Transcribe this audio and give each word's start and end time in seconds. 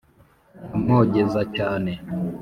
nkamwogeza 0.65 1.41
cyane 1.55 1.91